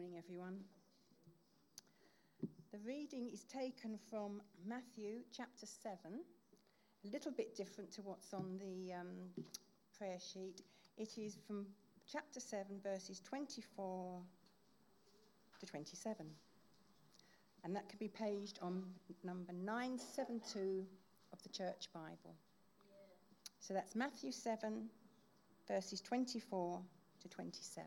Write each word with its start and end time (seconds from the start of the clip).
morning, 0.00 0.16
everyone. 0.16 0.56
The 2.72 2.78
reading 2.86 3.28
is 3.30 3.44
taken 3.44 3.98
from 4.08 4.40
Matthew 4.66 5.18
chapter 5.36 5.66
7, 5.66 5.98
a 7.04 7.08
little 7.12 7.32
bit 7.32 7.54
different 7.54 7.92
to 7.92 8.02
what's 8.02 8.32
on 8.32 8.58
the 8.58 8.94
um, 8.94 9.44
prayer 9.98 10.16
sheet. 10.18 10.62
It 10.96 11.18
is 11.18 11.36
from 11.46 11.66
chapter 12.10 12.40
7, 12.40 12.80
verses 12.82 13.20
24 13.28 14.22
to 15.58 15.66
27. 15.66 16.26
And 17.64 17.76
that 17.76 17.88
can 17.90 17.98
be 17.98 18.08
paged 18.08 18.58
on 18.62 18.84
number 19.22 19.52
972 19.52 20.86
of 21.32 21.42
the 21.42 21.50
Church 21.50 21.88
Bible. 21.92 22.34
So 23.58 23.74
that's 23.74 23.94
Matthew 23.94 24.32
7, 24.32 24.88
verses 25.68 26.00
24 26.00 26.80
to 27.20 27.28
27. 27.28 27.86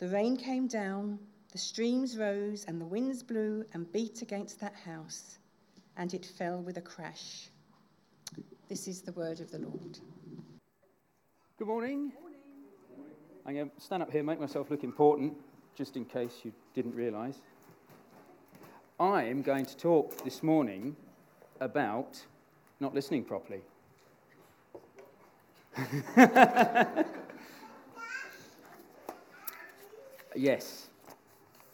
The 0.00 0.08
rain 0.08 0.36
came 0.38 0.66
down, 0.66 1.18
the 1.52 1.58
streams 1.58 2.16
rose, 2.16 2.64
and 2.66 2.80
the 2.80 2.86
winds 2.86 3.22
blew 3.22 3.66
and 3.74 3.92
beat 3.92 4.22
against 4.22 4.58
that 4.60 4.74
house, 4.74 5.36
and 5.98 6.14
it 6.14 6.24
fell 6.24 6.62
with 6.62 6.78
a 6.78 6.80
crash. 6.80 7.50
This 8.70 8.88
is 8.88 9.02
the 9.02 9.12
word 9.12 9.40
of 9.40 9.50
the 9.50 9.58
Lord. 9.58 9.98
Good 11.58 11.68
morning. 11.68 12.14
I'm 13.44 13.54
going 13.54 13.68
to 13.68 13.78
stand 13.78 14.02
up 14.02 14.10
here, 14.10 14.22
make 14.22 14.40
myself 14.40 14.70
look 14.70 14.84
important, 14.84 15.34
just 15.76 15.96
in 15.96 16.06
case 16.06 16.32
you 16.44 16.52
didn't 16.74 16.94
realise. 16.94 17.36
I 18.98 19.24
am 19.24 19.42
going 19.42 19.66
to 19.66 19.76
talk 19.76 20.24
this 20.24 20.42
morning 20.42 20.96
about 21.60 22.18
not 22.80 22.94
listening 22.94 23.22
properly. 23.22 23.60
yes, 30.36 30.88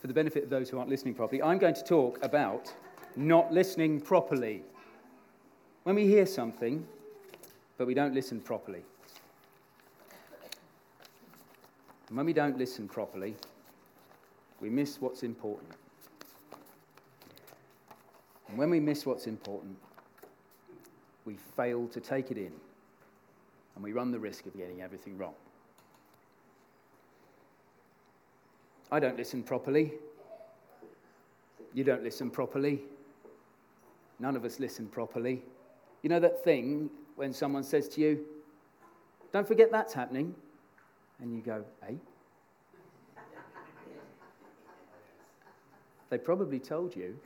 for 0.01 0.07
the 0.07 0.15
benefit 0.15 0.45
of 0.45 0.51
those 0.51 0.71
who 0.71 0.79
aren't 0.79 0.91
listening 0.91 1.15
properly, 1.15 1.43
I'm 1.43 1.59
going 1.59 1.75
to 1.75 1.85
talk 1.85 2.19
about 2.23 2.73
not 3.17 3.53
listening 3.53 4.01
properly. 4.01 4.63
When 5.85 5.95
we 5.95 6.07
hear 6.07 6.27
something, 6.27 6.87
but 7.79 7.87
we 7.87 7.95
don't 7.95 8.15
listen 8.15 8.41
properly. 8.41 8.83
And 12.09 12.17
when 12.17 12.27
we 12.27 12.33
don't 12.33 12.57
listen 12.57 12.89
properly, 12.89 13.35
we 14.61 14.71
miss 14.71 15.01
what's 15.01 15.23
important. 15.23 15.71
And 18.49 18.57
when 18.57 18.71
we 18.71 18.81
miss 18.81 19.05
what's 19.05 19.27
important, 19.27 19.77
we 21.25 21.37
fail 21.57 21.89
to 21.89 22.01
take 22.01 22.31
it 22.31 22.39
in, 22.39 22.53
and 23.75 23.83
we 23.83 23.93
run 23.93 24.13
the 24.13 24.19
risk 24.19 24.47
of 24.47 24.57
getting 24.57 24.83
everything 24.83 25.19
wrong. 25.19 25.35
I 28.91 29.01
don't 29.01 29.17
listen 29.17 29.43
properly. 29.43 29.93
You 31.75 31.85
don't 31.85 32.03
listen 32.03 32.31
properly. 32.31 32.81
None 34.19 34.37
of 34.37 34.45
us 34.45 34.61
listen 34.61 34.87
properly. 34.87 35.43
You 36.03 36.09
know 36.09 36.21
that 36.21 36.43
thing 36.45 36.89
when 37.17 37.33
someone 37.33 37.65
says 37.65 37.89
to 37.91 38.01
you, 38.01 38.25
Don't 39.33 39.47
forget 39.47 39.71
that's 39.71 39.93
happening? 39.93 40.35
And 41.21 41.35
you 41.35 41.41
go, 41.41 41.65
Eh? 41.89 41.95
They 46.09 46.19
probably 46.19 46.61
told 46.61 46.95
you. 46.95 47.19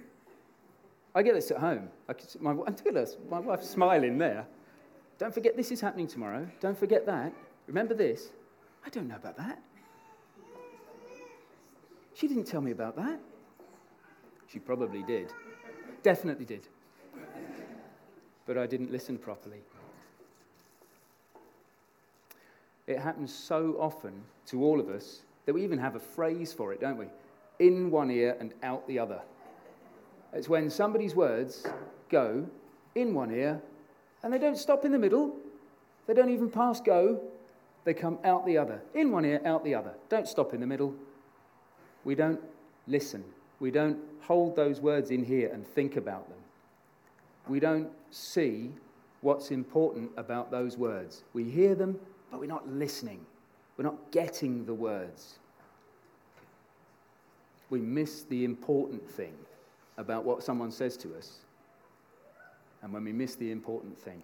I 1.14 1.22
get 1.22 1.34
this 1.34 1.50
at 1.50 1.58
home. 1.58 1.88
I 2.08 2.14
my, 2.40 2.52
my 3.30 3.40
wife's 3.40 3.68
smiling 3.68 4.16
there. 4.16 4.46
Don't 5.18 5.34
forget 5.34 5.56
this 5.56 5.70
is 5.70 5.80
happening 5.80 6.06
tomorrow. 6.06 6.48
Don't 6.60 6.78
forget 6.78 7.04
that. 7.06 7.32
Remember 7.66 7.94
this. 7.94 8.30
I 8.84 8.88
don't 8.88 9.06
know 9.06 9.16
about 9.16 9.36
that. 9.36 9.60
She 12.20 12.28
didn't 12.28 12.44
tell 12.44 12.60
me 12.60 12.70
about 12.70 12.96
that. 12.96 13.18
She 14.46 14.58
probably 14.58 15.02
did. 15.02 15.32
Definitely 16.02 16.44
did. 16.44 16.68
But 18.44 18.58
I 18.58 18.66
didn't 18.66 18.92
listen 18.92 19.16
properly. 19.16 19.60
It 22.86 22.98
happens 22.98 23.32
so 23.32 23.76
often 23.80 24.12
to 24.48 24.62
all 24.62 24.80
of 24.80 24.90
us 24.90 25.22
that 25.46 25.54
we 25.54 25.64
even 25.64 25.78
have 25.78 25.96
a 25.96 26.00
phrase 26.00 26.52
for 26.52 26.74
it, 26.74 26.80
don't 26.82 26.98
we? 26.98 27.06
In 27.58 27.90
one 27.90 28.10
ear 28.10 28.36
and 28.38 28.52
out 28.62 28.86
the 28.86 28.98
other. 28.98 29.22
It's 30.34 30.48
when 30.48 30.68
somebody's 30.68 31.14
words 31.14 31.66
go 32.10 32.46
in 32.96 33.14
one 33.14 33.30
ear 33.30 33.62
and 34.22 34.30
they 34.30 34.38
don't 34.38 34.58
stop 34.58 34.84
in 34.84 34.92
the 34.92 34.98
middle, 34.98 35.36
they 36.06 36.12
don't 36.12 36.30
even 36.30 36.50
pass 36.50 36.82
go, 36.82 37.18
they 37.84 37.94
come 37.94 38.18
out 38.24 38.44
the 38.44 38.58
other. 38.58 38.82
In 38.92 39.10
one 39.10 39.24
ear, 39.24 39.40
out 39.46 39.64
the 39.64 39.74
other. 39.74 39.94
Don't 40.10 40.28
stop 40.28 40.52
in 40.52 40.60
the 40.60 40.66
middle. 40.66 40.94
We 42.04 42.14
don't 42.14 42.40
listen. 42.86 43.24
We 43.58 43.70
don't 43.70 43.98
hold 44.22 44.56
those 44.56 44.80
words 44.80 45.10
in 45.10 45.24
here 45.24 45.50
and 45.52 45.66
think 45.66 45.96
about 45.96 46.28
them. 46.28 46.38
We 47.48 47.60
don't 47.60 47.90
see 48.10 48.70
what's 49.20 49.50
important 49.50 50.10
about 50.16 50.50
those 50.50 50.78
words. 50.78 51.24
We 51.32 51.44
hear 51.44 51.74
them, 51.74 51.98
but 52.30 52.40
we're 52.40 52.46
not 52.46 52.68
listening. 52.68 53.20
We're 53.76 53.84
not 53.84 54.10
getting 54.10 54.64
the 54.64 54.74
words. 54.74 55.38
We 57.68 57.80
miss 57.80 58.22
the 58.22 58.44
important 58.44 59.08
thing 59.08 59.34
about 59.96 60.24
what 60.24 60.42
someone 60.42 60.70
says 60.70 60.96
to 60.98 61.14
us. 61.16 61.38
And 62.82 62.92
when 62.92 63.04
we 63.04 63.12
miss 63.12 63.34
the 63.34 63.50
important 63.50 63.98
thing, 63.98 64.22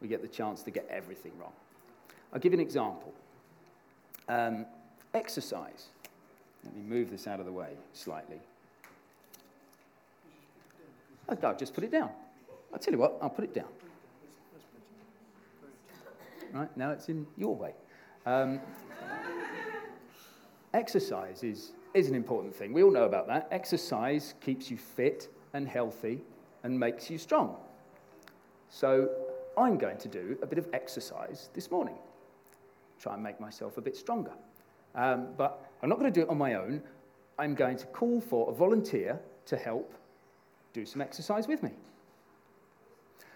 we 0.00 0.08
get 0.08 0.22
the 0.22 0.28
chance 0.28 0.62
to 0.64 0.70
get 0.70 0.86
everything 0.90 1.32
wrong. 1.38 1.52
I'll 2.32 2.40
give 2.40 2.52
you 2.52 2.58
an 2.58 2.64
example. 2.64 3.12
Um, 4.28 4.66
exercise. 5.14 5.88
Let 6.64 6.74
me 6.74 6.82
move 6.82 7.10
this 7.10 7.26
out 7.26 7.40
of 7.40 7.46
the 7.46 7.52
way 7.52 7.70
slightly. 7.92 8.40
I'll 11.42 11.56
just 11.56 11.74
put 11.74 11.84
it 11.84 11.90
down. 11.90 12.10
I'll 12.72 12.78
tell 12.78 12.92
you 12.92 13.00
what, 13.00 13.18
I'll 13.22 13.30
put 13.30 13.44
it 13.44 13.54
down. 13.54 13.68
Right, 16.52 16.76
now 16.76 16.90
it's 16.90 17.08
in 17.08 17.26
your 17.38 17.56
way. 17.56 17.72
Um, 18.26 18.60
exercise 20.74 21.42
is 21.42 21.72
is 21.94 22.08
an 22.08 22.14
important 22.14 22.54
thing. 22.54 22.72
We 22.72 22.82
all 22.82 22.90
know 22.90 23.04
about 23.04 23.26
that. 23.28 23.48
Exercise 23.50 24.34
keeps 24.40 24.70
you 24.70 24.76
fit 24.76 25.28
and 25.52 25.68
healthy 25.68 26.20
and 26.62 26.78
makes 26.78 27.10
you 27.10 27.18
strong. 27.18 27.56
So 28.70 29.10
I'm 29.58 29.76
going 29.76 29.98
to 29.98 30.08
do 30.08 30.38
a 30.42 30.46
bit 30.46 30.58
of 30.58 30.68
exercise 30.72 31.50
this 31.52 31.70
morning, 31.70 31.96
try 32.98 33.14
and 33.14 33.22
make 33.22 33.40
myself 33.40 33.76
a 33.76 33.82
bit 33.82 33.96
stronger. 33.96 34.32
Um, 34.94 35.28
but 35.36 35.71
I'm 35.82 35.88
not 35.88 35.98
going 35.98 36.12
to 36.12 36.20
do 36.20 36.24
it 36.24 36.30
on 36.30 36.38
my 36.38 36.54
own. 36.54 36.82
I'm 37.38 37.54
going 37.54 37.76
to 37.78 37.86
call 37.86 38.20
for 38.20 38.50
a 38.50 38.54
volunteer 38.54 39.18
to 39.46 39.56
help 39.56 39.94
do 40.72 40.86
some 40.86 41.02
exercise 41.02 41.48
with 41.48 41.62
me. 41.62 41.70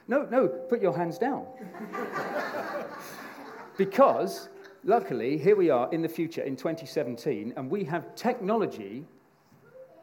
No, 0.09 0.23
no, 0.31 0.47
put 0.47 0.81
your 0.81 0.97
hands 0.97 1.19
down. 1.19 1.47
because 3.77 4.49
Luckily, 4.89 5.37
here 5.37 5.57
we 5.57 5.69
are 5.69 5.93
in 5.93 6.01
the 6.01 6.09
future 6.09 6.43
in 6.43 6.55
2017, 6.55 7.55
and 7.57 7.69
we 7.69 7.83
have 7.83 8.15
technology 8.15 9.05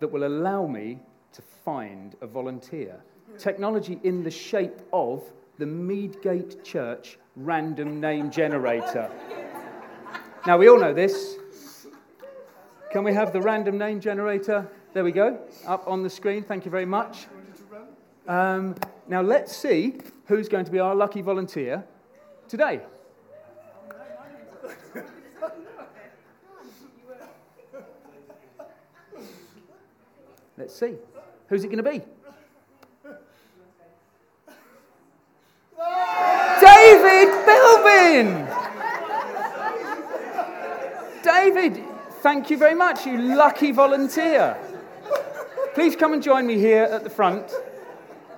that 0.01 0.09
will 0.09 0.27
allow 0.27 0.67
me 0.67 0.99
to 1.31 1.41
find 1.41 2.17
a 2.19 2.27
volunteer. 2.27 3.01
Technology 3.37 3.97
in 4.03 4.23
the 4.23 4.29
shape 4.29 4.81
of 4.91 5.23
the 5.57 5.63
Meadgate 5.63 6.65
Church 6.65 7.17
random 7.37 8.01
name 8.01 8.29
generator. 8.29 9.09
Now, 10.45 10.57
we 10.57 10.67
all 10.67 10.77
know 10.77 10.93
this. 10.93 11.37
Can 12.93 13.03
we 13.03 13.13
have 13.15 13.33
the 13.33 13.41
random 13.41 13.79
name 13.79 13.99
generator? 13.99 14.69
There 14.93 15.03
we 15.03 15.11
go, 15.11 15.39
up 15.65 15.87
on 15.87 16.03
the 16.03 16.09
screen. 16.11 16.43
Thank 16.43 16.63
you 16.63 16.69
very 16.69 16.85
much. 16.85 17.25
Um, 18.27 18.75
now, 19.07 19.21
let's 19.21 19.57
see 19.57 19.97
who's 20.27 20.47
going 20.47 20.63
to 20.65 20.71
be 20.71 20.77
our 20.77 20.93
lucky 20.93 21.23
volunteer 21.23 21.83
today. 22.47 22.81
Let's 30.55 30.75
see. 30.75 30.93
Who's 31.47 31.63
it 31.63 31.69
going 31.69 31.83
to 31.83 31.91
be? 31.91 32.03
David 36.61 37.29
Belbin! 37.47 38.47
David, 41.23 41.83
thank 42.23 42.49
you 42.49 42.57
very 42.57 42.73
much, 42.73 43.05
you 43.05 43.17
lucky 43.17 43.71
volunteer. 43.71 44.57
Please 45.73 45.95
come 45.95 46.13
and 46.13 46.23
join 46.23 46.47
me 46.47 46.57
here 46.57 46.83
at 46.83 47.03
the 47.03 47.09
front 47.09 47.53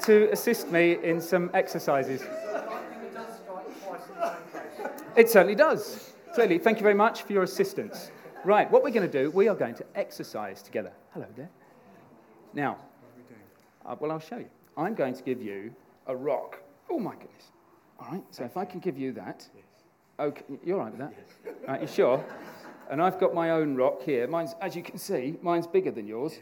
to 0.02 0.30
assist 0.32 0.72
me 0.72 0.98
in 1.04 1.22
some 1.22 1.52
exercises. 1.54 2.24
It 5.16 5.30
certainly 5.30 5.56
does. 5.56 6.14
Certainly. 6.34 6.60
Thank 6.60 6.80
you 6.80 6.84
very 6.84 6.96
much 6.96 7.22
for 7.24 7.32
your 7.32 7.44
assistance. 7.44 8.12
Right, 8.44 8.70
what 8.70 8.84
we're 8.84 8.90
going 8.90 9.10
to 9.10 9.24
do, 9.24 9.32
we 9.32 9.48
are 9.48 9.56
going 9.56 9.76
to 9.76 9.86
exercise 9.96 10.62
together. 10.62 10.92
Hello 11.14 11.28
there. 11.38 11.50
Now, 12.54 12.78
uh, 13.86 13.96
well, 14.00 14.12
I'll 14.12 14.20
show 14.20 14.38
you. 14.38 14.50
I'm 14.76 14.96
going 14.96 15.14
to 15.16 15.24
give 15.24 15.42
you 15.42 15.74
a 16.08 16.16
rock. 16.16 16.60
Oh, 16.90 17.00
my 17.00 17.14
goodness. 17.14 17.52
All 18.00 18.12
right, 18.12 18.24
so 18.32 18.44
if 18.44 18.58
I 18.58 18.66
can 18.66 18.80
give 18.80 18.98
you 18.98 19.14
that. 19.14 19.48
Okay, 20.20 20.44
you're 20.64 20.78
all 20.78 20.86
right 20.86 20.92
with 20.92 21.02
that? 21.02 21.14
Right, 21.68 21.82
you 21.82 21.88
sure? 21.88 22.24
And 22.90 23.02
I've 23.02 23.20
got 23.20 23.34
my 23.34 23.52
own 23.52 23.76
rock 23.76 24.04
here. 24.04 24.28
Mine's, 24.28 24.56
as 24.62 24.76
you 24.76 24.84
can 24.84 24.98
see, 24.98 25.36
mine's 25.42 25.68
bigger 25.68 25.92
than 25.92 26.08
yours. 26.08 26.38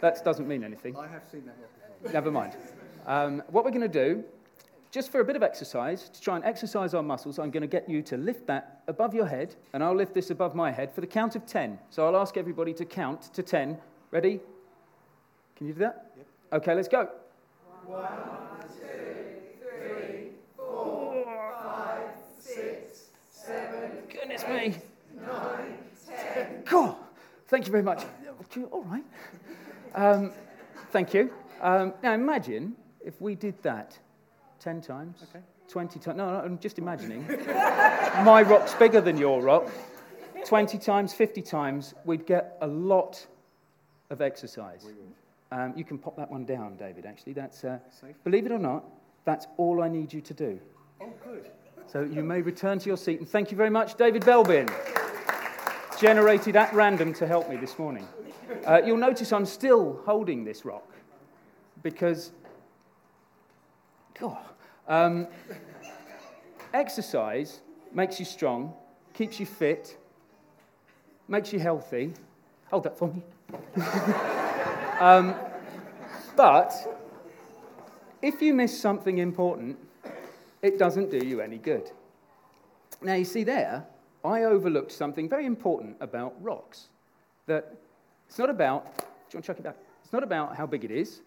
That 0.00 0.22
doesn't 0.24 0.46
mean 0.46 0.62
anything. 0.62 0.96
I 0.96 1.06
have 1.06 1.22
seen 1.30 1.44
that 1.46 1.56
rock 1.60 1.70
before. 2.02 2.12
Never 2.12 2.30
mind. 2.30 2.56
Um, 3.06 3.42
what 3.48 3.64
we're 3.64 3.70
going 3.70 3.80
to 3.80 3.88
do, 3.88 4.24
just 4.90 5.10
for 5.10 5.20
a 5.20 5.24
bit 5.24 5.36
of 5.36 5.42
exercise, 5.42 6.08
to 6.10 6.20
try 6.20 6.36
and 6.36 6.44
exercise 6.44 6.92
our 6.92 7.02
muscles, 7.02 7.38
I'm 7.38 7.50
going 7.50 7.62
to 7.62 7.66
get 7.66 7.88
you 7.88 8.02
to 8.02 8.16
lift 8.16 8.46
that 8.46 8.82
above 8.88 9.14
your 9.14 9.26
head, 9.26 9.56
and 9.72 9.82
I'll 9.82 9.94
lift 9.94 10.12
this 10.12 10.30
above 10.30 10.54
my 10.54 10.70
head 10.70 10.94
for 10.94 11.00
the 11.00 11.06
count 11.06 11.34
of 11.34 11.46
10. 11.46 11.78
So 11.90 12.06
I'll 12.06 12.16
ask 12.16 12.36
everybody 12.36 12.74
to 12.74 12.84
count 12.84 13.22
to 13.34 13.42
10. 13.42 13.78
Ready? 14.10 14.40
Can 15.56 15.66
you 15.66 15.72
do 15.72 15.80
that? 15.80 16.12
Yep. 16.16 16.26
Okay, 16.52 16.74
let's 16.74 16.88
go. 16.88 17.08
Goodness 24.12 24.44
me. 24.48 24.74
God, 26.68 26.96
thank 27.48 27.66
you 27.66 27.70
very 27.72 27.82
much. 27.82 28.02
All 28.70 28.82
right. 28.84 29.04
Um, 29.94 30.32
thank 30.90 31.14
you. 31.14 31.32
Um, 31.60 31.94
now 32.02 32.12
imagine 32.12 32.74
if 33.04 33.20
we 33.20 33.34
did 33.34 33.60
that 33.62 33.98
10 34.60 34.80
times, 34.80 35.24
Okay. 35.30 35.44
20 35.68 35.98
times. 35.98 36.16
No, 36.16 36.30
no, 36.30 36.38
I'm 36.44 36.58
just 36.58 36.78
imagining. 36.78 37.26
My 38.24 38.42
rock's 38.42 38.74
bigger 38.74 39.00
than 39.00 39.16
your 39.16 39.42
rock. 39.42 39.68
20 40.44 40.78
times, 40.78 41.12
50 41.12 41.42
times, 41.42 41.94
we'd 42.04 42.24
get 42.26 42.56
a 42.60 42.66
lot 42.66 43.26
of 44.10 44.20
exercise. 44.20 44.86
Um, 45.50 45.72
you 45.76 45.84
can 45.84 45.98
pop 45.98 46.16
that 46.16 46.30
one 46.30 46.44
down, 46.44 46.76
David, 46.76 47.04
actually. 47.06 47.32
That's, 47.32 47.64
uh, 47.64 47.78
believe 48.22 48.46
it 48.46 48.52
or 48.52 48.58
not, 48.58 48.84
that's 49.24 49.46
all 49.56 49.82
I 49.82 49.88
need 49.88 50.12
you 50.12 50.20
to 50.20 50.34
do. 50.34 50.60
Oh, 51.00 51.12
good. 51.24 51.50
So 51.86 52.02
you 52.02 52.22
may 52.22 52.42
return 52.42 52.78
to 52.80 52.86
your 52.86 52.96
seat. 52.96 53.18
And 53.20 53.28
thank 53.28 53.50
you 53.50 53.56
very 53.56 53.70
much, 53.70 53.96
David 53.96 54.22
Belbin, 54.22 54.68
generated 55.98 56.56
at 56.56 56.72
random 56.74 57.12
to 57.14 57.26
help 57.26 57.48
me 57.48 57.56
this 57.56 57.78
morning. 57.78 58.06
Uh, 58.64 58.80
you'll 58.84 58.96
notice 58.96 59.32
I'm 59.32 59.46
still 59.46 60.00
holding 60.04 60.44
this 60.44 60.64
rock 60.64 60.88
because, 61.82 62.32
God, 64.18 64.44
um, 64.88 65.26
exercise 66.74 67.60
makes 67.92 68.18
you 68.18 68.24
strong, 68.24 68.74
keeps 69.14 69.40
you 69.40 69.46
fit, 69.46 69.98
makes 71.28 71.52
you 71.52 71.58
healthy. 71.58 72.12
Hold 72.70 72.84
that 72.84 72.98
for 72.98 73.08
me. 73.08 73.22
um, 75.00 75.34
but 76.36 76.72
if 78.20 78.42
you 78.42 78.54
miss 78.54 78.78
something 78.78 79.18
important, 79.18 79.78
it 80.62 80.78
doesn't 80.78 81.10
do 81.10 81.24
you 81.24 81.40
any 81.40 81.58
good. 81.58 81.90
Now, 83.00 83.14
you 83.14 83.24
see 83.24 83.44
there, 83.44 83.86
I 84.26 84.44
overlooked 84.44 84.90
something 84.90 85.28
very 85.28 85.46
important 85.46 85.96
about 86.00 86.34
rocks. 86.42 86.88
That 87.46 87.76
it's 88.28 88.38
not 88.38 88.50
about, 88.50 88.98
do 88.98 89.04
you 89.04 89.36
want 89.36 89.44
to 89.44 89.46
chuck 89.46 89.58
it 89.58 89.62
back? 89.62 89.76
It's 90.02 90.12
not 90.12 90.24
about 90.24 90.56
how 90.56 90.66
big 90.66 90.84
it 90.84 90.90
is, 90.90 91.20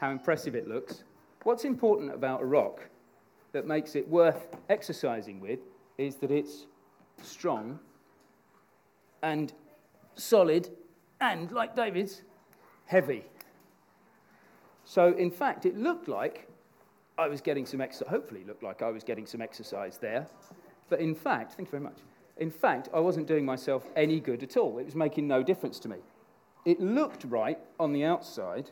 how 0.00 0.10
impressive 0.10 0.56
it 0.56 0.68
looks. 0.68 1.04
What's 1.44 1.64
important 1.64 2.12
about 2.12 2.42
a 2.42 2.44
rock 2.44 2.80
that 3.52 3.66
makes 3.66 3.94
it 3.94 4.08
worth 4.08 4.48
exercising 4.68 5.40
with 5.40 5.60
is 5.96 6.16
that 6.16 6.30
it's 6.30 6.66
strong 7.22 7.78
and 9.22 9.52
solid 10.16 10.68
and, 11.20 11.50
like 11.52 11.76
David's, 11.76 12.22
heavy. 12.86 13.24
So, 14.84 15.12
in 15.14 15.30
fact, 15.30 15.66
it 15.66 15.76
looked 15.76 16.08
like 16.08 16.48
I 17.16 17.28
was 17.28 17.40
getting 17.40 17.64
some 17.64 17.80
exercise, 17.80 18.08
hopefully, 18.08 18.40
it 18.40 18.46
looked 18.46 18.62
like 18.62 18.82
I 18.82 18.90
was 18.90 19.04
getting 19.04 19.26
some 19.26 19.40
exercise 19.40 19.98
there. 19.98 20.26
But 20.88 21.00
in 21.00 21.14
fact, 21.14 21.54
thank 21.54 21.68
you 21.68 21.70
very 21.70 21.82
much. 21.82 21.98
In 22.38 22.50
fact, 22.50 22.88
I 22.92 23.00
wasn't 23.00 23.26
doing 23.26 23.44
myself 23.44 23.86
any 23.96 24.20
good 24.20 24.42
at 24.42 24.56
all. 24.56 24.78
It 24.78 24.84
was 24.84 24.94
making 24.94 25.26
no 25.26 25.42
difference 25.42 25.78
to 25.80 25.88
me. 25.88 25.96
It 26.64 26.80
looked 26.80 27.24
right 27.24 27.58
on 27.80 27.92
the 27.92 28.04
outside, 28.04 28.70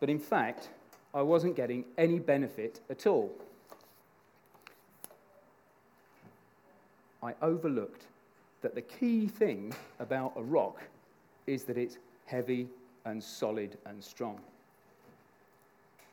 but 0.00 0.10
in 0.10 0.18
fact, 0.18 0.70
I 1.14 1.22
wasn't 1.22 1.56
getting 1.56 1.84
any 1.96 2.18
benefit 2.18 2.80
at 2.90 3.06
all. 3.06 3.32
I 7.22 7.34
overlooked 7.42 8.02
that 8.62 8.74
the 8.74 8.82
key 8.82 9.26
thing 9.26 9.74
about 10.00 10.32
a 10.36 10.42
rock 10.42 10.82
is 11.46 11.64
that 11.64 11.78
it's 11.78 11.98
heavy 12.26 12.68
and 13.04 13.22
solid 13.22 13.78
and 13.86 14.02
strong. 14.02 14.40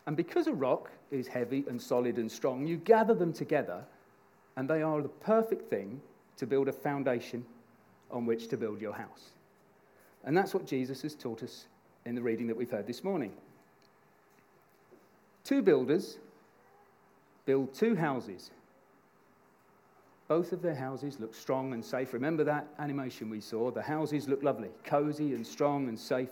And 0.05 0.17
because 0.17 0.47
a 0.47 0.53
rock 0.53 0.91
is 1.11 1.27
heavy 1.27 1.63
and 1.67 1.81
solid 1.81 2.17
and 2.17 2.31
strong, 2.31 2.67
you 2.67 2.77
gather 2.77 3.13
them 3.13 3.33
together, 3.33 3.83
and 4.55 4.69
they 4.69 4.81
are 4.81 5.01
the 5.01 5.09
perfect 5.09 5.69
thing 5.69 6.01
to 6.37 6.45
build 6.45 6.67
a 6.67 6.71
foundation 6.71 7.45
on 8.11 8.25
which 8.25 8.47
to 8.49 8.57
build 8.57 8.81
your 8.81 8.93
house. 8.93 9.31
And 10.23 10.37
that's 10.37 10.53
what 10.53 10.65
Jesus 10.65 11.01
has 11.01 11.15
taught 11.15 11.43
us 11.43 11.65
in 12.05 12.15
the 12.15 12.21
reading 12.21 12.47
that 12.47 12.57
we've 12.57 12.71
heard 12.71 12.87
this 12.87 13.03
morning. 13.03 13.33
Two 15.43 15.61
builders 15.61 16.17
build 17.45 17.73
two 17.73 17.95
houses. 17.95 18.51
Both 20.27 20.53
of 20.53 20.61
their 20.61 20.75
houses 20.75 21.19
look 21.19 21.35
strong 21.35 21.73
and 21.73 21.83
safe. 21.83 22.13
Remember 22.13 22.43
that 22.45 22.67
animation 22.79 23.29
we 23.29 23.41
saw? 23.41 23.71
The 23.71 23.81
houses 23.81 24.27
look 24.27 24.41
lovely, 24.41 24.69
cozy 24.85 25.33
and 25.33 25.45
strong 25.45 25.89
and 25.89 25.99
safe. 25.99 26.29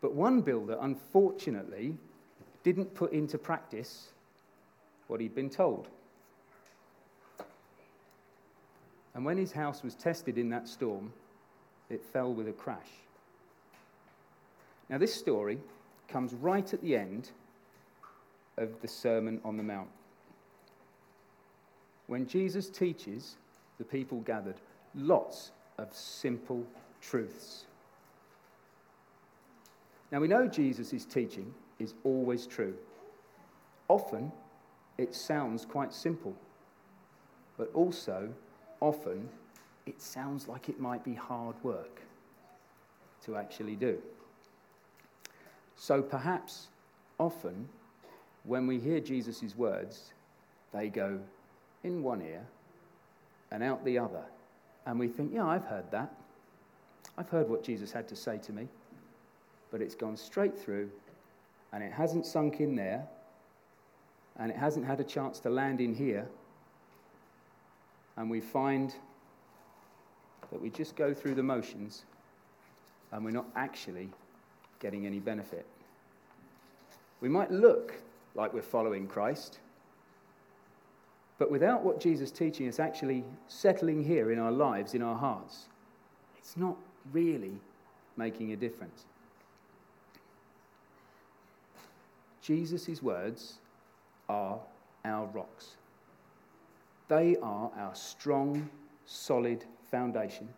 But 0.00 0.14
one 0.14 0.40
builder, 0.40 0.76
unfortunately, 0.80 1.96
didn't 2.64 2.94
put 2.94 3.12
into 3.12 3.38
practice 3.38 4.08
what 5.06 5.20
he'd 5.20 5.34
been 5.34 5.50
told. 5.50 5.88
And 9.14 9.24
when 9.24 9.38
his 9.38 9.52
house 9.52 9.82
was 9.82 9.94
tested 9.94 10.38
in 10.38 10.48
that 10.50 10.66
storm, 10.66 11.12
it 11.88 12.04
fell 12.12 12.32
with 12.32 12.48
a 12.48 12.52
crash. 12.52 12.88
Now, 14.88 14.98
this 14.98 15.14
story 15.14 15.58
comes 16.08 16.34
right 16.34 16.72
at 16.72 16.82
the 16.82 16.96
end 16.96 17.30
of 18.58 18.80
the 18.82 18.88
Sermon 18.88 19.40
on 19.44 19.56
the 19.56 19.62
Mount. 19.62 19.88
When 22.06 22.26
Jesus 22.26 22.68
teaches, 22.68 23.36
the 23.78 23.84
people 23.84 24.20
gathered 24.20 24.56
lots 24.94 25.52
of 25.78 25.94
simple 25.94 26.64
truths. 27.00 27.64
Now, 30.12 30.20
we 30.20 30.28
know 30.28 30.46
Jesus' 30.46 31.04
teaching 31.04 31.52
is 31.78 31.94
always 32.04 32.46
true. 32.46 32.74
Often, 33.88 34.32
it 34.98 35.14
sounds 35.14 35.64
quite 35.64 35.92
simple, 35.92 36.34
but 37.58 37.70
also, 37.74 38.28
often, 38.80 39.28
it 39.86 40.00
sounds 40.00 40.48
like 40.48 40.68
it 40.68 40.80
might 40.80 41.04
be 41.04 41.14
hard 41.14 41.56
work 41.62 42.02
to 43.24 43.36
actually 43.36 43.76
do. 43.76 43.98
So 45.76 46.02
perhaps, 46.02 46.68
often, 47.18 47.68
when 48.44 48.66
we 48.66 48.78
hear 48.78 49.00
Jesus' 49.00 49.56
words, 49.56 50.12
they 50.72 50.88
go 50.88 51.18
in 51.82 52.02
one 52.02 52.22
ear 52.22 52.46
and 53.50 53.62
out 53.62 53.84
the 53.84 53.98
other. 53.98 54.24
And 54.86 54.98
we 54.98 55.08
think, 55.08 55.32
yeah, 55.34 55.46
I've 55.46 55.64
heard 55.64 55.90
that. 55.90 56.12
I've 57.16 57.28
heard 57.28 57.48
what 57.48 57.62
Jesus 57.62 57.92
had 57.92 58.08
to 58.08 58.16
say 58.16 58.38
to 58.38 58.52
me 58.52 58.68
but 59.74 59.82
it's 59.82 59.96
gone 59.96 60.16
straight 60.16 60.56
through 60.56 60.88
and 61.72 61.82
it 61.82 61.90
hasn't 61.90 62.24
sunk 62.24 62.60
in 62.60 62.76
there 62.76 63.04
and 64.38 64.48
it 64.48 64.56
hasn't 64.56 64.86
had 64.86 65.00
a 65.00 65.02
chance 65.02 65.40
to 65.40 65.50
land 65.50 65.80
in 65.80 65.92
here. 65.92 66.28
And 68.16 68.30
we 68.30 68.40
find 68.40 68.94
that 70.50 70.60
we 70.60 70.70
just 70.70 70.96
go 70.96 71.12
through 71.12 71.34
the 71.34 71.42
motions 71.42 72.04
and 73.12 73.24
we're 73.24 73.30
not 73.30 73.46
actually 73.56 74.08
getting 74.80 75.06
any 75.06 75.18
benefit. 75.18 75.66
We 77.20 77.28
might 77.28 77.50
look 77.50 77.94
like 78.34 78.52
we're 78.52 78.62
following 78.62 79.06
Christ, 79.06 79.58
but 81.38 81.50
without 81.50 81.82
what 81.82 82.00
Jesus 82.00 82.30
is 82.30 82.36
teaching 82.36 82.68
us 82.68 82.78
actually 82.78 83.24
settling 83.48 84.04
here 84.04 84.30
in 84.30 84.38
our 84.38 84.52
lives, 84.52 84.94
in 84.94 85.02
our 85.02 85.16
hearts, 85.16 85.64
it's 86.38 86.56
not 86.56 86.76
really 87.12 87.58
making 88.16 88.52
a 88.52 88.56
difference. 88.56 89.06
Jesus' 92.42 93.02
words 93.02 93.54
are 94.28 94.58
our 95.04 95.26
rocks. 95.26 95.76
They 97.08 97.36
are 97.36 97.70
our 97.76 97.94
strong, 97.94 98.68
solid 99.04 99.64
foundation 99.90 100.48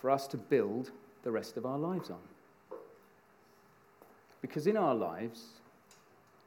for 0.00 0.10
us 0.10 0.26
to 0.28 0.36
build 0.36 0.90
the 1.22 1.30
rest 1.30 1.56
of 1.56 1.64
our 1.66 1.78
lives 1.78 2.10
on. 2.10 2.18
Because 4.42 4.66
in 4.66 4.76
our 4.76 4.94
lives, 4.94 5.46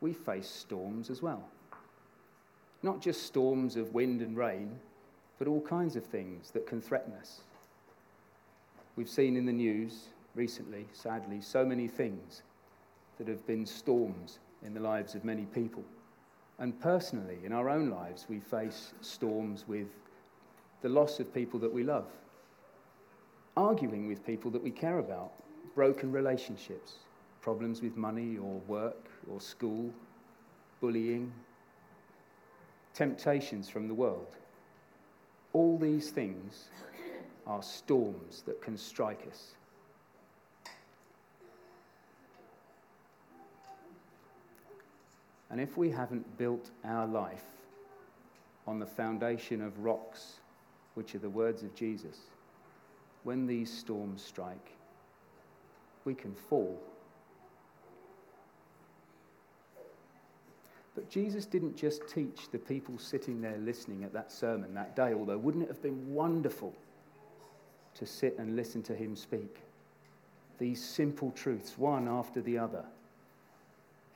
we 0.01 0.13
face 0.13 0.47
storms 0.47 1.09
as 1.09 1.21
well. 1.21 1.43
Not 2.83 3.01
just 3.01 3.23
storms 3.23 3.75
of 3.75 3.93
wind 3.93 4.21
and 4.21 4.37
rain, 4.37 4.79
but 5.37 5.47
all 5.47 5.61
kinds 5.61 5.95
of 5.95 6.05
things 6.05 6.51
that 6.51 6.67
can 6.67 6.81
threaten 6.81 7.13
us. 7.13 7.41
We've 8.95 9.09
seen 9.09 9.35
in 9.35 9.45
the 9.45 9.53
news 9.53 10.05
recently, 10.35 10.85
sadly, 10.93 11.41
so 11.41 11.65
many 11.65 11.87
things 11.87 12.43
that 13.17 13.27
have 13.27 13.45
been 13.47 13.65
storms 13.65 14.39
in 14.63 14.73
the 14.73 14.79
lives 14.79 15.15
of 15.15 15.25
many 15.25 15.45
people. 15.45 15.83
And 16.59 16.77
personally, 16.81 17.37
in 17.45 17.53
our 17.53 17.69
own 17.69 17.89
lives, 17.89 18.25
we 18.27 18.39
face 18.39 18.93
storms 19.01 19.65
with 19.67 19.87
the 20.81 20.89
loss 20.89 21.19
of 21.19 21.33
people 21.33 21.59
that 21.61 21.73
we 21.73 21.83
love, 21.83 22.07
arguing 23.55 24.07
with 24.07 24.25
people 24.25 24.51
that 24.51 24.63
we 24.63 24.71
care 24.71 24.99
about, 24.99 25.31
broken 25.73 26.11
relationships, 26.11 26.95
problems 27.41 27.81
with 27.81 27.95
money 27.95 28.37
or 28.37 28.59
work 28.67 29.09
or 29.31 29.39
school, 29.39 29.89
bullying, 30.81 31.31
temptations 32.93 33.69
from 33.69 33.87
the 33.87 33.93
world. 33.93 34.35
All 35.53 35.77
these 35.77 36.11
things 36.11 36.69
are 37.47 37.63
storms 37.63 38.43
that 38.45 38.61
can 38.61 38.77
strike 38.77 39.25
us. 39.31 39.55
And 45.51 45.59
if 45.59 45.77
we 45.77 45.89
haven't 45.89 46.37
built 46.37 46.69
our 46.83 47.07
life 47.07 47.45
on 48.67 48.79
the 48.79 48.85
foundation 48.85 49.61
of 49.61 49.79
rocks, 49.79 50.39
which 50.93 51.15
are 51.15 51.19
the 51.19 51.29
words 51.29 51.63
of 51.63 51.73
Jesus, 51.73 52.17
when 53.23 53.47
these 53.47 53.71
storms 53.71 54.21
strike, 54.21 54.71
we 56.05 56.13
can 56.13 56.33
fall. 56.33 56.79
But 60.95 61.09
Jesus 61.09 61.45
didn't 61.45 61.77
just 61.77 62.07
teach 62.09 62.49
the 62.51 62.59
people 62.59 62.97
sitting 62.97 63.41
there 63.41 63.57
listening 63.57 64.03
at 64.03 64.13
that 64.13 64.31
sermon 64.31 64.73
that 64.73 64.95
day, 64.95 65.13
although 65.13 65.37
wouldn't 65.37 65.63
it 65.63 65.69
have 65.69 65.81
been 65.81 66.13
wonderful 66.13 66.73
to 67.95 68.05
sit 68.05 68.37
and 68.37 68.55
listen 68.55 68.83
to 68.83 68.95
him 68.95 69.15
speak? 69.15 69.57
These 70.57 70.83
simple 70.83 71.31
truths, 71.31 71.77
one 71.77 72.07
after 72.07 72.41
the 72.41 72.57
other. 72.57 72.83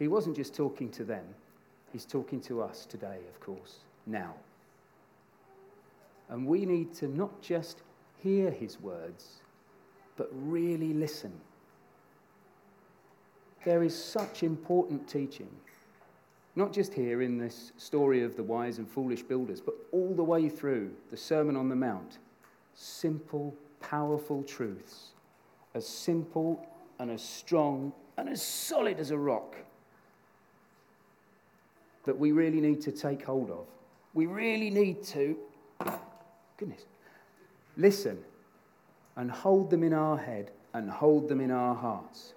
He 0.03 0.09
wasn't 0.09 0.35
just 0.35 0.53
talking 0.53 0.89
to 0.91 1.05
them, 1.05 1.23
he's 1.93 2.03
talking 2.03 2.41
to 2.41 2.61
us 2.61 2.85
today, 2.85 3.19
of 3.33 3.39
course, 3.39 3.77
now. 4.05 4.33
And 6.27 6.45
we 6.45 6.65
need 6.65 6.93
to 6.95 7.07
not 7.07 7.41
just 7.41 7.83
hear 8.21 8.51
his 8.51 8.81
words, 8.81 9.37
but 10.17 10.29
really 10.33 10.91
listen. 10.91 11.31
There 13.63 13.81
is 13.81 13.95
such 13.95 14.43
important 14.43 15.07
teaching, 15.07 15.47
not 16.57 16.73
just 16.73 16.93
here 16.93 17.21
in 17.21 17.37
this 17.37 17.71
story 17.77 18.23
of 18.23 18.35
the 18.35 18.43
wise 18.43 18.79
and 18.79 18.89
foolish 18.89 19.21
builders, 19.21 19.61
but 19.61 19.75
all 19.93 20.13
the 20.13 20.21
way 20.21 20.49
through 20.49 20.91
the 21.11 21.17
Sermon 21.17 21.55
on 21.55 21.69
the 21.69 21.77
Mount. 21.77 22.17
Simple, 22.75 23.55
powerful 23.79 24.43
truths, 24.43 25.11
as 25.73 25.87
simple 25.87 26.67
and 26.99 27.09
as 27.09 27.23
strong 27.23 27.93
and 28.17 28.27
as 28.27 28.41
solid 28.41 28.99
as 28.99 29.11
a 29.11 29.17
rock 29.17 29.55
that 32.05 32.17
we 32.17 32.31
really 32.31 32.61
need 32.61 32.81
to 32.81 32.91
take 32.91 33.23
hold 33.23 33.49
of. 33.49 33.65
We 34.13 34.25
really 34.25 34.69
need 34.69 35.03
to, 35.05 35.37
goodness, 36.57 36.85
listen 37.77 38.19
and 39.15 39.31
hold 39.31 39.69
them 39.69 39.83
in 39.83 39.93
our 39.93 40.17
head 40.17 40.51
and 40.73 40.89
hold 40.89 41.29
them 41.29 41.39
in 41.39 41.51
our 41.51 41.75
hearts. 41.75 42.33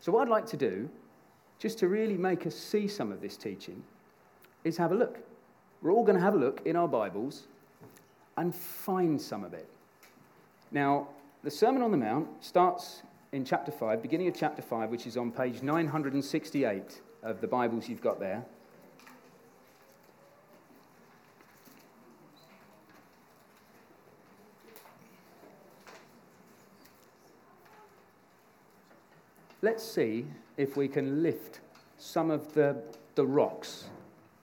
So, 0.00 0.12
what 0.12 0.22
I'd 0.22 0.30
like 0.30 0.46
to 0.46 0.56
do, 0.56 0.88
just 1.58 1.78
to 1.78 1.88
really 1.88 2.16
make 2.16 2.46
us 2.46 2.54
see 2.54 2.86
some 2.86 3.10
of 3.10 3.20
this 3.20 3.36
teaching, 3.36 3.82
is 4.62 4.76
have 4.76 4.92
a 4.92 4.94
look. 4.94 5.18
We're 5.82 5.92
all 5.92 6.04
going 6.04 6.16
to 6.16 6.22
have 6.22 6.34
a 6.34 6.38
look 6.38 6.62
in 6.64 6.76
our 6.76 6.88
Bibles 6.88 7.44
and 8.36 8.54
find 8.54 9.20
some 9.20 9.44
of 9.44 9.54
it. 9.54 9.68
Now, 10.70 11.08
the 11.42 11.50
Sermon 11.50 11.82
on 11.82 11.90
the 11.90 11.96
Mount 11.96 12.28
starts 12.44 13.02
in 13.36 13.44
chapter 13.44 13.70
5, 13.70 14.00
beginning 14.00 14.28
of 14.28 14.34
chapter 14.34 14.62
5, 14.62 14.88
which 14.88 15.06
is 15.06 15.18
on 15.18 15.30
page 15.30 15.62
968 15.62 17.02
of 17.22 17.42
the 17.42 17.46
Bibles 17.46 17.86
you've 17.86 18.00
got 18.00 18.18
there. 18.18 18.42
Let's 29.60 29.84
see 29.84 30.24
if 30.56 30.78
we 30.78 30.88
can 30.88 31.22
lift 31.22 31.60
some 31.98 32.30
of 32.30 32.54
the, 32.54 32.82
the 33.16 33.26
rocks 33.26 33.84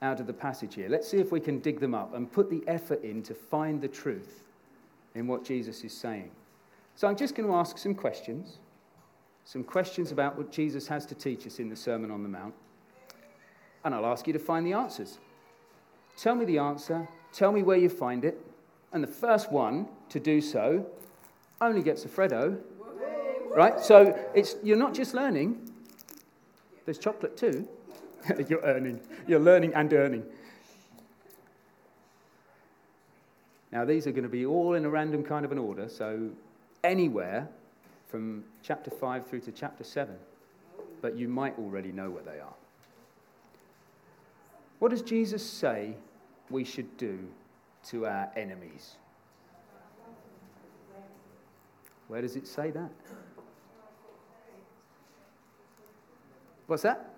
out 0.02 0.20
of 0.20 0.28
the 0.28 0.32
passage 0.32 0.76
here. 0.76 0.88
Let's 0.88 1.08
see 1.08 1.18
if 1.18 1.32
we 1.32 1.40
can 1.40 1.58
dig 1.58 1.80
them 1.80 1.96
up 1.96 2.14
and 2.14 2.30
put 2.30 2.48
the 2.48 2.62
effort 2.68 3.02
in 3.02 3.24
to 3.24 3.34
find 3.34 3.80
the 3.80 3.88
truth 3.88 4.44
in 5.16 5.26
what 5.26 5.44
Jesus 5.44 5.82
is 5.82 5.92
saying. 5.92 6.30
So 6.94 7.08
I'm 7.08 7.16
just 7.16 7.34
going 7.34 7.48
to 7.48 7.56
ask 7.56 7.76
some 7.76 7.96
questions, 7.96 8.58
some 9.44 9.64
questions 9.64 10.12
about 10.12 10.36
what 10.36 10.50
Jesus 10.50 10.88
has 10.88 11.04
to 11.06 11.14
teach 11.14 11.46
us 11.46 11.58
in 11.58 11.68
the 11.68 11.76
Sermon 11.76 12.10
on 12.10 12.22
the 12.22 12.28
Mount 12.28 12.54
and 13.84 13.94
I'll 13.94 14.06
ask 14.06 14.26
you 14.26 14.32
to 14.32 14.38
find 14.38 14.66
the 14.66 14.72
answers. 14.72 15.18
Tell 16.16 16.34
me 16.34 16.44
the 16.44 16.58
answer, 16.58 17.06
tell 17.32 17.52
me 17.52 17.62
where 17.62 17.76
you 17.76 17.88
find 17.88 18.24
it, 18.24 18.40
and 18.92 19.02
the 19.02 19.08
first 19.08 19.52
one 19.52 19.86
to 20.08 20.18
do 20.18 20.40
so 20.40 20.86
only 21.60 21.82
gets 21.82 22.04
a 22.04 22.08
Freddo. 22.08 22.58
Right? 23.54 23.78
So 23.78 24.18
it's, 24.34 24.56
you're 24.64 24.76
not 24.76 24.94
just 24.94 25.14
learning, 25.14 25.70
there's 26.86 26.98
chocolate 26.98 27.36
too. 27.36 27.68
you're 28.48 28.62
earning. 28.62 29.00
You're 29.26 29.40
learning 29.40 29.74
and 29.74 29.92
earning. 29.92 30.24
Now, 33.70 33.84
these 33.84 34.06
are 34.06 34.12
going 34.12 34.24
to 34.24 34.28
be 34.28 34.46
all 34.46 34.74
in 34.74 34.84
a 34.84 34.90
random 34.90 35.24
kind 35.24 35.44
of 35.44 35.52
an 35.52 35.58
order, 35.58 35.88
so 35.88 36.30
anywhere 36.82 37.48
from 38.14 38.44
chapter 38.62 38.92
5 38.92 39.26
through 39.26 39.40
to 39.40 39.50
chapter 39.50 39.82
7. 39.82 40.14
But 41.02 41.18
you 41.18 41.26
might 41.26 41.58
already 41.58 41.90
know 41.90 42.10
where 42.10 42.22
they 42.22 42.38
are. 42.38 42.54
What 44.78 44.92
does 44.92 45.02
Jesus 45.02 45.42
say 45.42 45.96
we 46.48 46.62
should 46.62 46.96
do 46.96 47.18
to 47.88 48.06
our 48.06 48.30
enemies? 48.36 48.94
Where 52.06 52.22
does 52.22 52.36
it 52.36 52.46
say 52.46 52.70
that? 52.70 52.92
What's 56.68 56.84
that? 56.84 57.16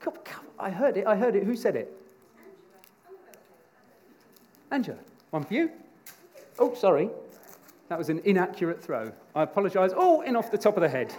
Come, 0.00 0.14
come, 0.24 0.46
I 0.58 0.70
heard 0.70 0.96
it. 0.96 1.06
I 1.06 1.14
heard 1.14 1.36
it. 1.36 1.44
Who 1.44 1.56
said 1.56 1.76
it? 1.76 1.92
Angela. 4.70 4.96
One 5.28 5.44
for 5.44 5.52
you. 5.52 5.70
Oh, 6.58 6.72
sorry. 6.72 7.10
That 7.88 7.98
was 7.98 8.08
an 8.08 8.20
inaccurate 8.24 8.82
throw. 8.82 9.12
I 9.34 9.42
apologise. 9.42 9.92
Oh, 9.94 10.22
in 10.22 10.36
off 10.36 10.50
the 10.50 10.58
top 10.58 10.76
of 10.76 10.82
the 10.82 10.88
head. 10.88 11.14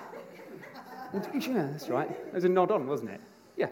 Yeah, 1.34 1.68
that's 1.72 1.88
right. 1.88 2.10
It 2.10 2.34
was 2.34 2.44
a 2.44 2.50
nod 2.50 2.72
on, 2.72 2.88
wasn't 2.88 3.12
it? 3.12 3.22
Yeah. 3.56 3.70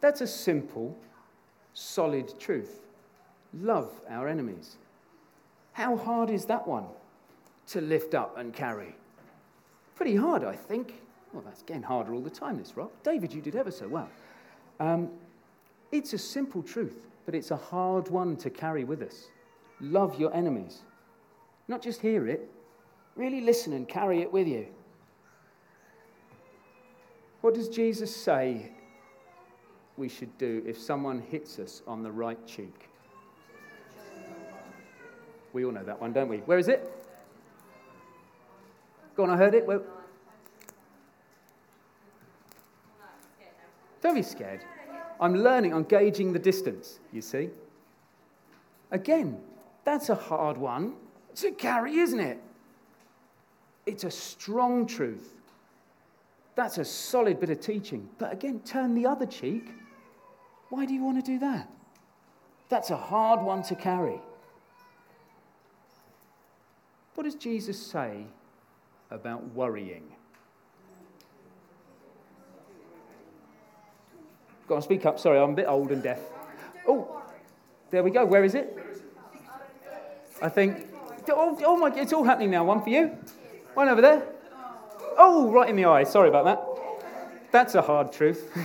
That's 0.00 0.20
a 0.20 0.26
simple, 0.26 0.96
solid 1.74 2.38
truth. 2.38 2.80
Love 3.52 3.90
our 4.08 4.28
enemies. 4.28 4.76
How 5.72 5.96
hard 5.96 6.30
is 6.30 6.44
that 6.46 6.66
one 6.66 6.86
to 7.68 7.80
lift 7.80 8.14
up 8.14 8.38
and 8.38 8.52
carry? 8.52 8.94
Pretty 9.96 10.16
hard, 10.16 10.44
I 10.44 10.54
think. 10.54 10.94
Well, 11.32 11.42
that's 11.44 11.62
getting 11.62 11.82
harder 11.82 12.14
all 12.14 12.20
the 12.20 12.30
time, 12.30 12.58
this 12.58 12.76
rock. 12.76 12.90
David, 13.02 13.32
you 13.32 13.40
did 13.40 13.56
ever 13.56 13.70
so 13.70 13.88
well. 13.88 14.08
Um, 14.78 15.10
it's 15.92 16.12
a 16.12 16.18
simple 16.18 16.62
truth, 16.62 17.06
but 17.26 17.34
it's 17.34 17.50
a 17.50 17.56
hard 17.56 18.08
one 18.08 18.36
to 18.36 18.50
carry 18.50 18.84
with 18.84 19.02
us. 19.02 19.28
Love 19.80 20.18
your 20.18 20.34
enemies. 20.34 20.82
Not 21.68 21.82
just 21.82 22.00
hear 22.00 22.26
it, 22.26 22.50
Really 23.16 23.40
listen 23.40 23.72
and 23.72 23.88
carry 23.88 24.22
it 24.22 24.32
with 24.32 24.46
you. 24.46 24.66
What 27.40 27.54
does 27.54 27.68
Jesus 27.68 28.14
say 28.14 28.72
we 29.96 30.08
should 30.08 30.36
do 30.38 30.62
if 30.66 30.78
someone 30.78 31.20
hits 31.20 31.58
us 31.58 31.82
on 31.86 32.02
the 32.02 32.10
right 32.10 32.38
cheek? 32.46 32.88
We 35.52 35.64
all 35.64 35.72
know 35.72 35.82
that 35.82 36.00
one, 36.00 36.12
don't 36.12 36.28
we? 36.28 36.38
Where 36.38 36.58
is 36.58 36.68
it? 36.68 36.90
Go 39.16 39.24
on, 39.24 39.30
I 39.30 39.36
heard 39.36 39.54
it. 39.54 39.66
Where... 39.66 39.82
Don't 44.00 44.14
be 44.14 44.22
scared. 44.22 44.64
I'm 45.20 45.34
learning, 45.34 45.74
I'm 45.74 45.84
gauging 45.84 46.32
the 46.32 46.38
distance, 46.38 46.98
you 47.12 47.20
see. 47.20 47.50
Again, 48.90 49.38
that's 49.84 50.08
a 50.08 50.14
hard 50.14 50.56
one 50.56 50.94
to 51.36 51.52
carry, 51.52 51.98
isn't 51.98 52.18
it? 52.18 52.40
It's 53.86 54.04
a 54.04 54.10
strong 54.10 54.86
truth. 54.86 55.34
That's 56.54 56.78
a 56.78 56.84
solid 56.84 57.38
bit 57.38 57.50
of 57.50 57.60
teaching. 57.60 58.08
But 58.18 58.32
again, 58.32 58.60
turn 58.60 58.94
the 58.94 59.06
other 59.06 59.26
cheek. 59.26 59.70
Why 60.70 60.86
do 60.86 60.94
you 60.94 61.04
want 61.04 61.24
to 61.24 61.32
do 61.32 61.38
that? 61.38 61.68
That's 62.68 62.90
a 62.90 62.96
hard 62.96 63.42
one 63.42 63.62
to 63.64 63.74
carry. 63.74 64.20
What 67.14 67.24
does 67.24 67.34
Jesus 67.34 67.84
say 67.84 68.24
about 69.10 69.44
worrying? 69.54 70.14
Go 74.70 74.76
on, 74.76 74.82
speak 74.82 75.04
up. 75.04 75.18
Sorry, 75.18 75.36
I'm 75.36 75.50
a 75.50 75.54
bit 75.54 75.66
old 75.66 75.90
and 75.90 76.00
deaf. 76.00 76.20
Oh, 76.86 77.20
there 77.90 78.04
we 78.04 78.12
go. 78.12 78.24
Where 78.24 78.44
is 78.44 78.54
it? 78.54 78.78
I 80.40 80.48
think. 80.48 80.86
Oh, 81.28 81.58
oh 81.64 81.76
my, 81.76 81.92
it's 81.96 82.12
all 82.12 82.22
happening 82.22 82.52
now. 82.52 82.62
One 82.62 82.80
for 82.80 82.90
you. 82.90 83.18
One 83.74 83.88
over 83.88 84.00
there. 84.00 84.22
Oh, 85.18 85.50
right 85.50 85.68
in 85.68 85.74
the 85.74 85.86
eye. 85.86 86.04
Sorry 86.04 86.28
about 86.28 86.44
that. 86.44 86.64
That's 87.50 87.74
a 87.74 87.82
hard 87.82 88.12
truth. 88.12 88.48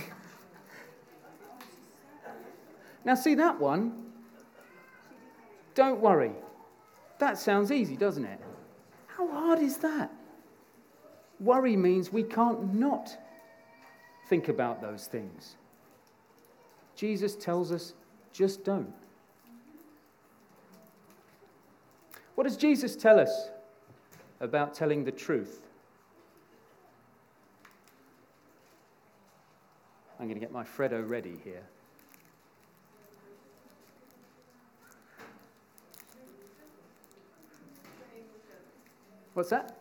now, 3.04 3.16
see 3.16 3.34
that 3.34 3.58
one? 3.58 4.04
Don't 5.74 5.98
worry. 5.98 6.30
That 7.18 7.36
sounds 7.36 7.72
easy, 7.72 7.96
doesn't 7.96 8.24
it? 8.24 8.38
How 9.08 9.26
hard 9.26 9.58
is 9.58 9.78
that? 9.78 10.12
Worry 11.40 11.76
means 11.76 12.12
we 12.12 12.22
can't 12.22 12.74
not 12.74 13.18
think 14.28 14.48
about 14.48 14.80
those 14.80 15.08
things. 15.08 15.56
Jesus 16.96 17.36
tells 17.36 17.70
us 17.70 17.92
just 18.32 18.64
don't. 18.64 18.92
What 22.34 22.44
does 22.44 22.56
Jesus 22.56 22.96
tell 22.96 23.20
us 23.20 23.50
about 24.40 24.74
telling 24.74 25.04
the 25.04 25.12
truth? 25.12 25.60
I'm 30.18 30.26
going 30.26 30.34
to 30.34 30.40
get 30.40 30.52
my 30.52 30.64
Freddo 30.64 31.08
ready 31.08 31.36
here. 31.44 31.62
What's 39.34 39.50
that? 39.50 39.76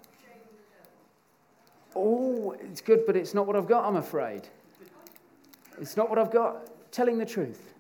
Oh, 1.96 2.52
it's 2.60 2.82
good, 2.82 3.06
but 3.06 3.16
it's 3.16 3.34
not 3.34 3.48
what 3.48 3.56
I've 3.56 3.68
got, 3.68 3.86
I'm 3.86 3.96
afraid. 3.96 4.50
It's 5.80 5.96
not 5.96 6.10
what 6.10 6.20
I've 6.20 6.32
got. 6.32 6.70
Telling 6.96 7.18
the 7.18 7.26
truth. 7.26 7.74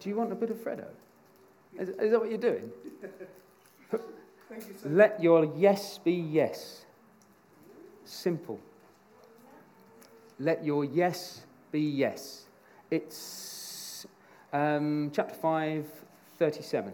Do 0.00 0.10
you 0.10 0.16
want 0.16 0.32
a 0.32 0.34
bit 0.34 0.50
of 0.50 0.58
Freddo? 0.58 0.84
Is, 1.78 1.88
is 1.88 2.10
that 2.10 2.20
what 2.20 2.28
you're 2.28 2.36
doing? 2.36 2.70
You, 3.90 4.00
Let 4.84 5.22
your 5.22 5.50
yes 5.56 5.96
be 5.96 6.12
yes. 6.12 6.84
Simple. 8.04 8.60
Let 10.38 10.62
your 10.62 10.84
yes 10.84 11.40
be 11.72 11.80
yes. 11.80 12.44
It's 12.90 14.06
um, 14.52 15.10
chapter 15.14 15.34
5, 15.34 15.86
37. 16.38 16.92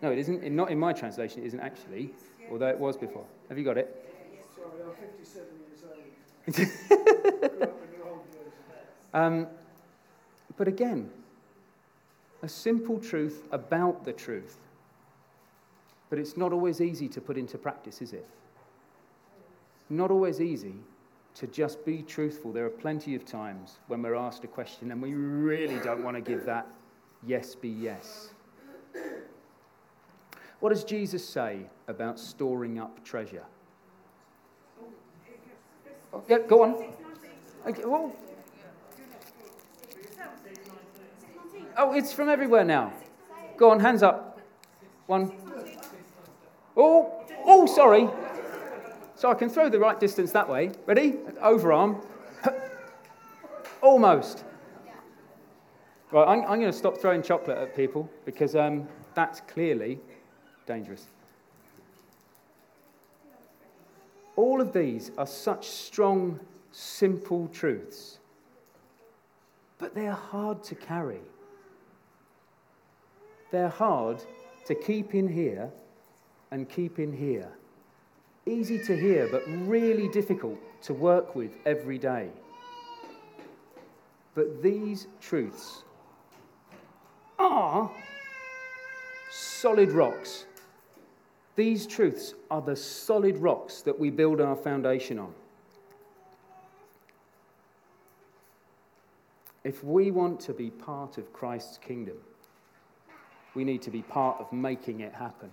No, 0.00 0.12
it 0.12 0.18
isn't. 0.18 0.42
Not 0.52 0.70
in 0.70 0.78
my 0.78 0.92
translation, 0.92 1.42
it 1.42 1.46
isn't 1.46 1.60
actually, 1.60 2.10
although 2.50 2.68
it 2.68 2.78
was 2.78 2.96
before. 2.96 3.24
Have 3.48 3.58
you 3.58 3.64
got 3.64 3.78
it? 3.78 4.04
sorry, 4.54 4.68
I'm 4.84 4.94
57 4.94 5.46
years 5.66 5.82
old. 5.84 6.54
Grew 6.54 7.62
up 7.62 7.82
in 7.82 7.98
the 7.98 8.04
old 8.06 8.22
version. 8.30 8.52
Um, 9.14 9.46
but 10.56 10.68
again, 10.68 11.10
a 12.42 12.48
simple 12.48 12.98
truth 12.98 13.42
about 13.50 14.04
the 14.04 14.12
truth. 14.12 14.58
But 16.10 16.18
it's 16.18 16.36
not 16.36 16.52
always 16.52 16.80
easy 16.80 17.08
to 17.08 17.20
put 17.20 17.36
into 17.36 17.58
practice, 17.58 18.00
is 18.00 18.12
it? 18.12 18.26
Not 19.90 20.10
always 20.10 20.40
easy 20.40 20.74
to 21.34 21.46
just 21.46 21.84
be 21.84 22.02
truthful. 22.02 22.52
There 22.52 22.64
are 22.64 22.70
plenty 22.70 23.14
of 23.14 23.24
times 23.24 23.78
when 23.88 24.02
we're 24.02 24.14
asked 24.14 24.44
a 24.44 24.48
question 24.48 24.90
and 24.90 25.00
we 25.00 25.14
really 25.14 25.78
don't 25.80 26.02
want 26.02 26.16
to 26.16 26.20
give 26.20 26.44
that 26.46 26.66
yes 27.26 27.54
be 27.54 27.68
yes. 27.68 28.30
What 30.60 30.70
does 30.70 30.84
Jesus 30.84 31.26
say 31.26 31.66
about 31.86 32.18
storing 32.18 32.78
up 32.78 33.04
treasure? 33.04 33.44
Oh, 36.12 36.22
yeah, 36.28 36.38
go 36.48 36.62
on. 36.62 36.92
Okay, 37.66 37.84
well, 37.84 38.14
Oh, 41.80 41.92
it's 41.92 42.12
from 42.12 42.28
everywhere 42.28 42.64
now. 42.64 42.92
Go 43.56 43.70
on, 43.70 43.78
hands 43.78 44.02
up. 44.02 44.40
One. 45.06 45.32
Oh, 46.76 47.24
oh, 47.44 47.66
sorry. 47.66 48.08
So 49.14 49.30
I 49.30 49.34
can 49.34 49.48
throw 49.48 49.68
the 49.68 49.78
right 49.78 49.98
distance 50.00 50.32
that 50.32 50.48
way. 50.48 50.72
Ready? 50.86 51.12
Overarm. 51.40 52.04
Almost. 53.80 54.44
Right, 56.10 56.26
I'm, 56.26 56.40
I'm 56.40 56.58
going 56.58 56.72
to 56.72 56.72
stop 56.72 56.98
throwing 56.98 57.22
chocolate 57.22 57.58
at 57.58 57.76
people 57.76 58.10
because 58.24 58.56
um, 58.56 58.88
that's 59.14 59.40
clearly 59.42 60.00
dangerous. 60.68 61.06
All 64.36 64.60
of 64.60 64.72
these 64.72 65.10
are 65.18 65.26
such 65.26 65.66
strong, 65.66 66.38
simple 66.70 67.48
truths, 67.48 68.18
but 69.78 69.94
they're 69.94 70.12
hard 70.12 70.62
to 70.64 70.76
carry. 70.76 71.22
They're 73.50 73.68
hard 73.68 74.18
to 74.66 74.74
keep 74.74 75.14
in 75.14 75.26
here 75.26 75.70
and 76.50 76.68
keep 76.68 76.98
in 76.98 77.12
here. 77.12 77.48
Easy 78.46 78.78
to 78.84 78.96
hear, 78.96 79.26
but 79.30 79.42
really 79.66 80.08
difficult 80.08 80.58
to 80.82 80.94
work 80.94 81.34
with 81.34 81.52
every 81.66 81.98
day. 81.98 82.28
But 84.34 84.62
these 84.62 85.08
truths 85.20 85.82
are 87.38 87.90
solid 89.30 89.90
rocks. 89.90 90.44
These 91.58 91.88
truths 91.88 92.34
are 92.52 92.62
the 92.62 92.76
solid 92.76 93.36
rocks 93.38 93.82
that 93.82 93.98
we 93.98 94.10
build 94.10 94.40
our 94.40 94.54
foundation 94.54 95.18
on. 95.18 95.34
If 99.64 99.82
we 99.82 100.12
want 100.12 100.38
to 100.42 100.52
be 100.52 100.70
part 100.70 101.18
of 101.18 101.32
Christ's 101.32 101.76
kingdom, 101.78 102.14
we 103.56 103.64
need 103.64 103.82
to 103.82 103.90
be 103.90 104.02
part 104.02 104.38
of 104.38 104.52
making 104.52 105.00
it 105.00 105.12
happen. 105.12 105.50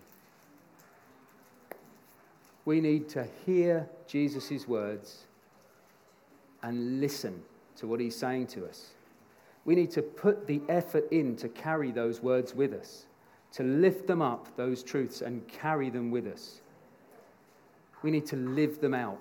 We 2.65 2.81
need 2.81 3.09
to 3.09 3.27
hear 3.43 3.89
Jesus' 4.05 4.67
words 4.67 5.23
and 6.61 7.01
listen 7.01 7.41
to 7.77 7.87
what 7.87 7.99
he's 7.99 8.15
saying 8.15 8.45
to 8.49 8.67
us. 8.67 8.91
We 9.65 9.73
need 9.73 9.89
to 9.89 10.03
put 10.03 10.45
the 10.45 10.61
effort 10.69 11.07
in 11.09 11.35
to 11.37 11.49
carry 11.49 11.89
those 11.89 12.21
words 12.21 12.53
with 12.53 12.73
us, 12.73 13.07
to 13.55 13.63
lift 13.63 14.05
them 14.05 14.21
up, 14.21 14.55
those 14.57 14.83
truths, 14.83 15.21
and 15.21 15.47
carry 15.47 15.89
them 15.89 16.11
with 16.11 16.27
us. 16.27 16.59
We 18.03 18.11
need 18.11 18.25
to 18.27 18.35
live 18.35 18.81
them 18.81 18.93
out. 18.93 19.17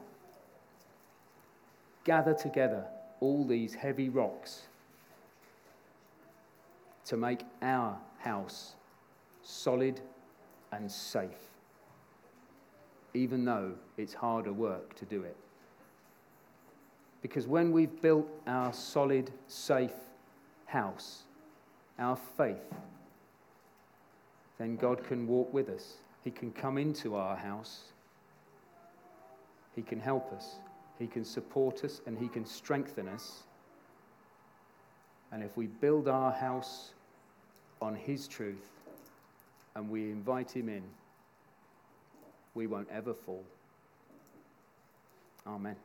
Gather 2.02 2.34
together 2.34 2.84
all 3.20 3.46
these 3.46 3.74
heavy 3.74 4.08
rocks 4.08 4.62
to 7.06 7.16
make 7.16 7.42
our 7.62 7.96
house 8.18 8.74
solid 9.42 10.00
and 10.72 10.90
safe, 10.90 11.30
even 13.14 13.44
though 13.44 13.72
it's 13.96 14.14
harder 14.14 14.52
work 14.52 14.96
to 14.96 15.04
do 15.04 15.22
it. 15.22 15.36
Because 17.22 17.46
when 17.46 17.70
we've 17.70 18.02
built 18.02 18.28
our 18.48 18.72
solid, 18.72 19.30
safe 19.46 19.94
house, 20.66 21.22
our 21.98 22.16
faith, 22.36 22.58
then 24.64 24.76
God 24.76 25.04
can 25.04 25.26
walk 25.26 25.52
with 25.52 25.68
us. 25.68 25.98
He 26.22 26.30
can 26.30 26.50
come 26.50 26.78
into 26.78 27.16
our 27.16 27.36
house. 27.36 27.82
He 29.76 29.82
can 29.82 30.00
help 30.00 30.32
us. 30.32 30.54
He 30.98 31.06
can 31.06 31.22
support 31.22 31.84
us 31.84 32.00
and 32.06 32.18
He 32.18 32.28
can 32.28 32.46
strengthen 32.46 33.06
us. 33.06 33.42
And 35.32 35.42
if 35.42 35.54
we 35.54 35.66
build 35.66 36.08
our 36.08 36.32
house 36.32 36.94
on 37.82 37.94
His 37.94 38.26
truth 38.26 38.70
and 39.74 39.90
we 39.90 40.04
invite 40.04 40.52
Him 40.52 40.70
in, 40.70 40.82
we 42.54 42.66
won't 42.66 42.88
ever 42.90 43.12
fall. 43.12 43.44
Amen. 45.46 45.76